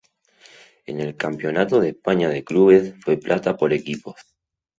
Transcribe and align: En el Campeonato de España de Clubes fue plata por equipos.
En 0.87 0.99
el 0.99 1.15
Campeonato 1.15 1.79
de 1.79 1.89
España 1.89 2.27
de 2.27 2.43
Clubes 2.43 2.95
fue 3.03 3.17
plata 3.17 3.55
por 3.55 3.71
equipos. 3.71 4.15